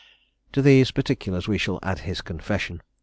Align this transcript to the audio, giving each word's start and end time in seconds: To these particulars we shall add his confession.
To 0.53 0.63
these 0.63 0.89
particulars 0.89 1.47
we 1.47 1.59
shall 1.59 1.77
add 1.83 1.99
his 1.99 2.21
confession. 2.21 2.81